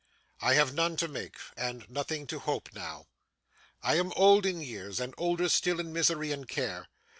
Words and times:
I 0.39 0.55
have 0.55 0.73
none 0.73 0.97
to 0.97 1.07
make, 1.07 1.35
and 1.55 1.87
nothing 1.87 2.25
to 2.25 2.39
hope 2.39 2.69
now. 2.73 3.05
I 3.83 3.99
am 3.99 4.11
old 4.13 4.47
in 4.47 4.59
years, 4.59 4.99
and 4.99 5.13
older 5.15 5.47
still 5.47 5.79
in 5.79 5.93
misery 5.93 6.31
and 6.31 6.47
care. 6.47 6.87